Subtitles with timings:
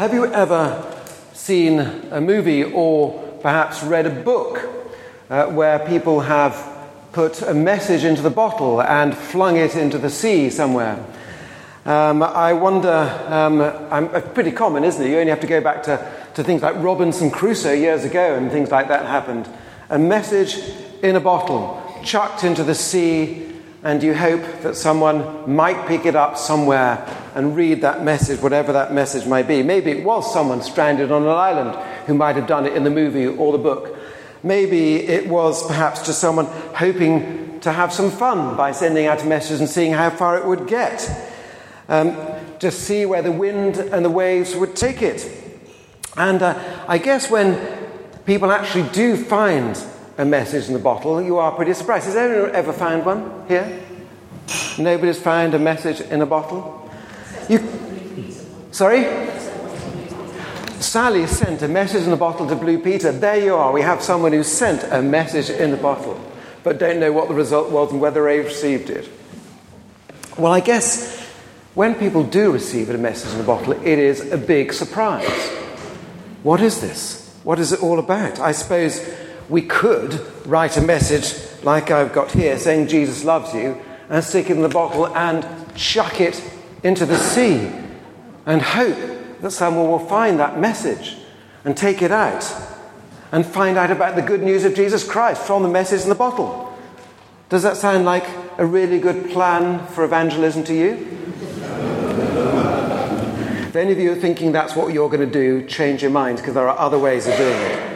[0.00, 0.82] Have you ever
[1.34, 4.66] seen a movie or perhaps read a book
[5.28, 6.56] uh, where people have
[7.12, 11.04] put a message into the bottle and flung it into the sea somewhere?
[11.84, 15.10] Um, I wonder, um, I'm, uh, pretty common, isn't it?
[15.10, 18.50] You only have to go back to, to things like Robinson Crusoe years ago and
[18.50, 19.50] things like that happened.
[19.90, 20.56] A message
[21.02, 26.14] in a bottle, chucked into the sea, and you hope that someone might pick it
[26.14, 29.62] up somewhere and read that message, whatever that message might be.
[29.62, 31.76] Maybe it was someone stranded on an island
[32.06, 33.96] who might have done it in the movie or the book.
[34.42, 39.26] Maybe it was perhaps just someone hoping to have some fun by sending out a
[39.26, 41.08] message and seeing how far it would get.
[41.88, 42.16] Um,
[42.58, 45.28] just see where the wind and the waves would take it.
[46.16, 47.58] And uh, I guess when
[48.26, 49.76] people actually do find
[50.20, 52.04] a message in the bottle, you are pretty surprised.
[52.04, 53.80] Has anyone ever found one here?
[54.78, 56.90] Nobody's found a message in a bottle?
[57.48, 57.66] You,
[58.70, 59.04] sorry?
[60.78, 63.12] Sally sent a message in a bottle to Blue Peter.
[63.12, 63.72] There you are.
[63.72, 66.20] We have someone who sent a message in a bottle,
[66.62, 69.08] but don't know what the result was and whether they received it.
[70.36, 71.18] Well, I guess
[71.74, 75.48] when people do receive a message in a bottle, it is a big surprise.
[76.42, 77.34] What is this?
[77.42, 78.38] What is it all about?
[78.38, 79.00] I suppose
[79.50, 81.34] we could write a message
[81.64, 85.44] like I've got here saying Jesus loves you and stick it in the bottle and
[85.74, 86.42] chuck it
[86.84, 87.68] into the sea
[88.46, 88.96] and hope
[89.40, 91.16] that someone will find that message
[91.64, 92.48] and take it out
[93.32, 96.14] and find out about the good news of Jesus Christ from the message in the
[96.14, 96.72] bottle.
[97.48, 101.16] Does that sound like a really good plan for evangelism to you?
[103.68, 106.38] if any of you are thinking that's what you're going to do, change your mind
[106.38, 107.89] because there are other ways of doing it.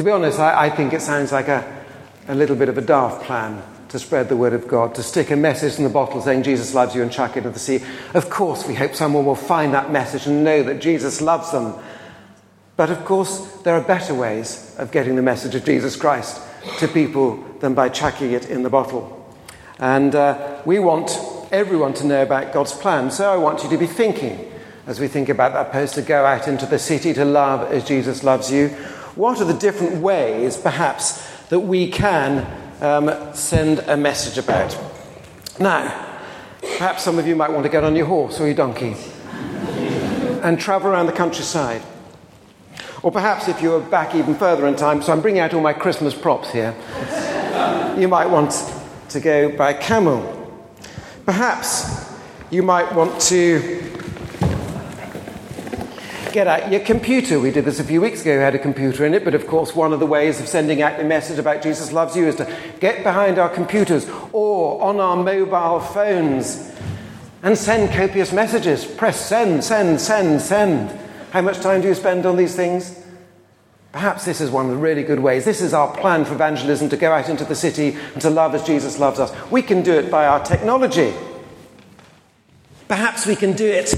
[0.00, 1.84] To be honest, I, I think it sounds like a,
[2.26, 5.30] a little bit of a daft plan to spread the word of God, to stick
[5.30, 7.82] a message in the bottle saying Jesus loves you and chuck it into the sea.
[8.14, 11.74] Of course, we hope someone will find that message and know that Jesus loves them.
[12.78, 16.40] But of course, there are better ways of getting the message of Jesus Christ
[16.78, 19.30] to people than by chucking it in the bottle.
[19.78, 21.10] And uh, we want
[21.52, 23.10] everyone to know about God's plan.
[23.10, 24.50] So I want you to be thinking,
[24.86, 27.84] as we think about that post, to go out into the city to love as
[27.84, 28.74] Jesus loves you
[29.16, 32.46] what are the different ways, perhaps, that we can
[32.80, 34.78] um, send a message about?
[35.58, 36.18] Now,
[36.60, 38.96] perhaps some of you might want to get on your horse or your donkey
[40.42, 41.82] and travel around the countryside.
[43.02, 45.72] Or perhaps if you're back even further in time, so I'm bringing out all my
[45.72, 46.74] Christmas props here,
[47.98, 48.52] you might want
[49.08, 50.36] to go by camel.
[51.24, 52.10] Perhaps
[52.50, 53.89] you might want to
[56.32, 57.38] get out your computer.
[57.38, 59.46] We did this a few weeks ago, we had a computer in it, but of
[59.46, 62.36] course, one of the ways of sending out the message about Jesus loves you is
[62.36, 66.72] to get behind our computers or on our mobile phones
[67.42, 68.84] and send copious messages.
[68.84, 70.90] Press send, send, send, send.
[71.30, 72.98] How much time do you spend on these things?
[73.92, 75.44] Perhaps this is one of the really good ways.
[75.44, 78.54] This is our plan for evangelism to go out into the city and to love
[78.54, 79.32] as Jesus loves us.
[79.50, 81.12] We can do it by our technology.
[82.86, 83.94] Perhaps we can do it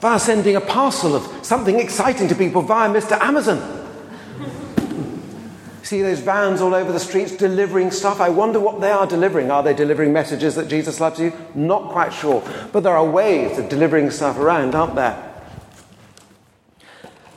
[0.00, 3.18] via sending a parcel of something exciting to people via Mr.
[3.20, 3.76] Amazon.
[5.82, 8.20] See those vans all over the streets delivering stuff?
[8.20, 9.50] I wonder what they are delivering.
[9.50, 11.32] Are they delivering messages that Jesus loves you?
[11.54, 12.42] Not quite sure.
[12.72, 15.24] But there are ways of delivering stuff around, aren't there?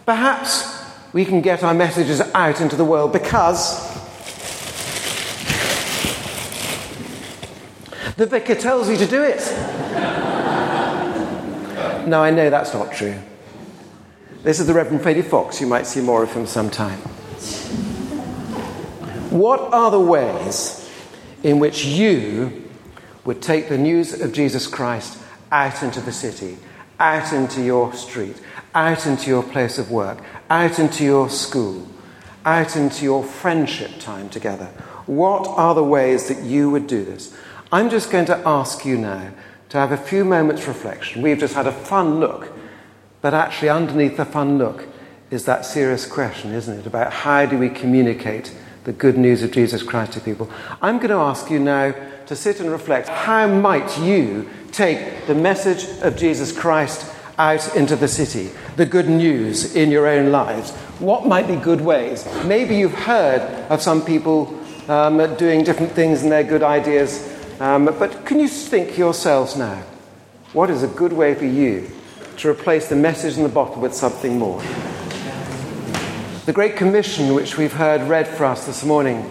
[0.05, 0.83] Perhaps
[1.13, 3.89] we can get our messages out into the world because
[8.17, 10.20] the vicar tells you to do it.
[12.07, 13.17] No, I know that's not true.
[14.43, 15.61] This is the Reverend Freddie Fox.
[15.61, 16.99] You might see more of him sometime.
[19.29, 20.89] What are the ways
[21.43, 22.69] in which you
[23.23, 26.57] would take the news of Jesus Christ out into the city,
[26.99, 28.41] out into your street,
[28.73, 30.19] out into your place of work,
[30.49, 31.87] out into your school,
[32.45, 34.71] out into your friendship time together?
[35.05, 37.33] What are the ways that you would do this?
[37.71, 39.31] I'm just going to ask you now
[39.71, 41.21] to have a few moments' reflection.
[41.21, 42.51] We've just had a fun look,
[43.21, 44.85] but actually, underneath the fun look
[45.29, 46.85] is that serious question, isn't it?
[46.85, 48.53] About how do we communicate
[48.83, 50.51] the good news of Jesus Christ to people?
[50.81, 51.95] I'm going to ask you now
[52.25, 53.07] to sit and reflect.
[53.07, 59.07] How might you take the message of Jesus Christ out into the city, the good
[59.07, 60.71] news in your own lives?
[60.99, 62.27] What might be good ways?
[62.43, 63.41] Maybe you've heard
[63.71, 64.53] of some people
[64.89, 67.30] um, doing different things and their good ideas
[67.61, 69.83] um, but can you think yourselves now,
[70.53, 71.89] what is a good way for you
[72.37, 74.59] to replace the message in the bottle with something more?
[76.47, 79.29] The Great Commission, which we've heard read for us this morning,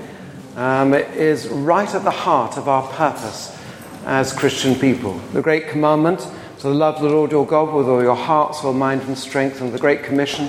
[0.55, 3.59] um, is right at the heart of our purpose
[4.07, 5.15] as Christian people.
[5.33, 6.25] The Great Commandment,
[6.61, 9.73] to love the Lord your God with all your heart, soul, mind, and strength, and
[9.73, 10.49] the Great Commission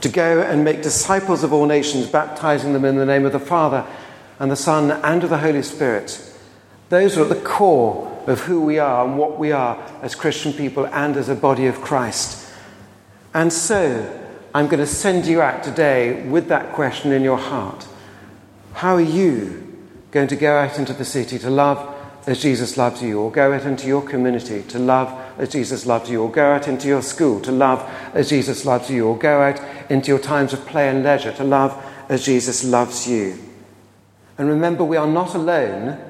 [0.00, 3.38] to go and make disciples of all nations, baptizing them in the name of the
[3.38, 3.86] Father
[4.40, 6.29] and the Son and of the Holy Spirit.
[6.90, 10.52] Those are at the core of who we are and what we are as Christian
[10.52, 12.52] people and as a body of Christ.
[13.32, 14.18] And so,
[14.52, 17.86] I'm going to send you out today with that question in your heart.
[18.72, 19.66] How are you
[20.10, 21.96] going to go out into the city to love
[22.26, 26.10] as Jesus loves you, or go out into your community to love as Jesus loves
[26.10, 29.40] you, or go out into your school to love as Jesus loves you, or go
[29.40, 29.60] out
[29.90, 31.72] into your times of play and leisure to love
[32.08, 33.38] as Jesus loves you.
[34.36, 36.09] And remember, we are not alone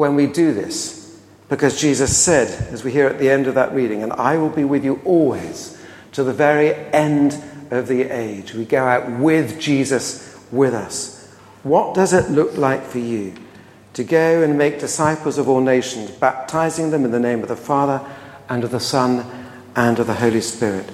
[0.00, 3.72] when we do this, because Jesus said, as we hear at the end of that
[3.74, 5.80] reading, and I will be with you always
[6.12, 8.54] to the very end of the age.
[8.54, 11.32] We go out with Jesus with us.
[11.62, 13.34] What does it look like for you?
[13.94, 17.56] to go and make disciples of all nations, baptizing them in the name of the
[17.56, 18.04] Father
[18.48, 19.26] and of the Son
[19.74, 20.88] and of the Holy Spirit.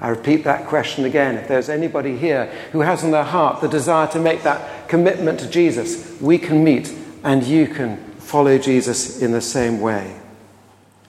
[0.00, 1.36] I repeat that question again.
[1.36, 5.38] If there's anybody here who has in their heart the desire to make that commitment
[5.40, 6.92] to Jesus, we can meet
[7.22, 10.18] and you can follow Jesus in the same way.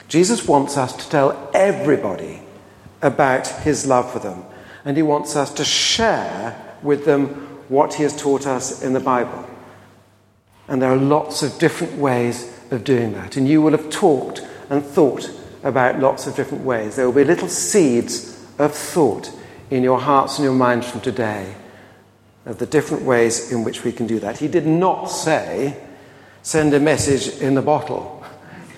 [0.08, 2.42] Jesus wants us to tell everybody
[3.00, 4.44] about his love for them,
[4.84, 7.28] and he wants us to share with them
[7.70, 9.48] what he has taught us in the Bible.
[10.68, 13.38] And there are lots of different ways of doing that.
[13.38, 15.30] And you will have talked and thought
[15.62, 16.96] about lots of different ways.
[16.96, 19.32] There will be little seeds of thought
[19.70, 21.54] in your hearts and your minds from today
[22.44, 24.40] of the different ways in which we can do that.
[24.40, 25.82] He did not say,
[26.44, 28.22] send a message in the bottle.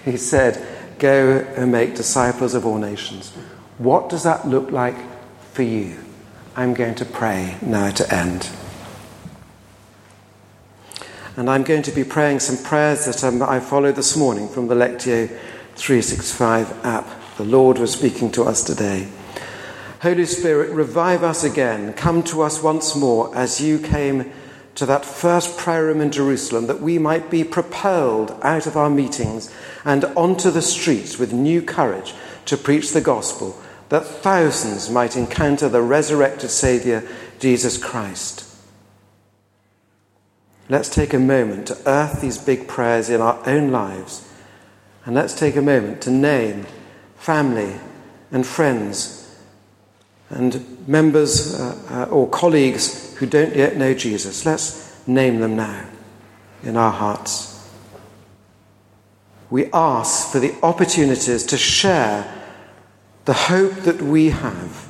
[0.05, 0.65] He said,
[1.01, 3.33] go and make disciples of all nations.
[3.79, 4.97] What does that look like
[5.53, 5.99] for you?
[6.55, 8.49] I'm going to pray now to end.
[11.37, 14.69] And I'm going to be praying some prayers that um, I followed this morning from
[14.69, 15.27] the Lectio
[15.75, 17.07] 365 app.
[17.37, 19.09] The Lord was speaking to us today.
[20.01, 21.93] Holy Spirit, revive us again.
[21.95, 24.33] Come to us once more as you came
[24.77, 28.91] to that first prayer room in Jerusalem, that we might be propelled out of our
[28.91, 29.53] meetings
[29.85, 32.15] and onto the streets with new courage
[32.45, 37.03] to preach the gospel, that thousands might encounter the resurrected Saviour,
[37.39, 38.45] Jesus Christ.
[40.69, 44.29] Let's take a moment to earth these big prayers in our own lives.
[45.05, 46.67] And let's take a moment to name
[47.17, 47.77] family
[48.33, 49.23] and friends
[50.29, 54.45] and members uh, uh, or colleagues who don't yet know Jesus.
[54.47, 55.87] Let's name them now
[56.63, 57.53] in our hearts.
[59.51, 62.33] We ask for the opportunities to share
[63.25, 64.89] the hope that we have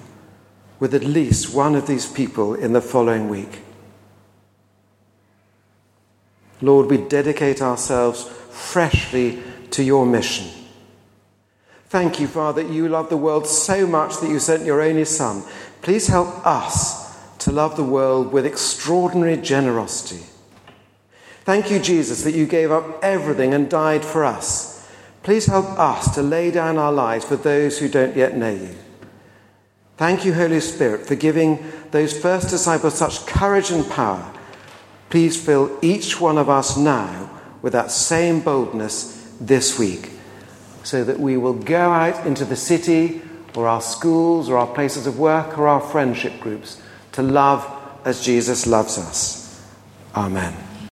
[0.78, 3.60] with at least one of these people in the following week.
[6.60, 10.46] Lord, we dedicate ourselves freshly to your mission.
[11.88, 15.42] Thank you, Father, you love the world so much that you sent your only Son.
[15.82, 17.05] Please help us
[17.46, 20.22] to love the world with extraordinary generosity.
[21.44, 24.86] Thank you, Jesus, that you gave up everything and died for us.
[25.22, 28.74] Please help us to lay down our lives for those who don't yet know you.
[29.96, 34.32] Thank you, Holy Spirit, for giving those first disciples such courage and power
[35.08, 37.30] Please fill each one of us now
[37.62, 40.10] with that same boldness this week
[40.82, 43.22] so that we will go out into the city
[43.54, 46.82] or our schools or our places of work or our friendship groups
[47.16, 47.66] to love
[48.04, 49.64] as Jesus loves us.
[50.14, 50.65] Amen.